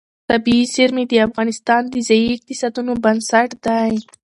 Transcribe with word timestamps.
طبیعي 0.29 0.63
زیرمې 0.73 1.03
د 1.07 1.13
افغانستان 1.27 1.81
د 1.89 1.95
ځایي 2.07 2.27
اقتصادونو 2.35 2.93
بنسټ 3.03 3.49
دی. 3.65 3.93